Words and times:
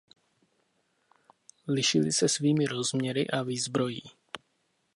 Lišily 1.67 2.11
se 2.11 2.29
svými 2.29 2.65
rozměry 2.65 3.27
a 3.29 3.43
výzbrojí. 3.43 4.01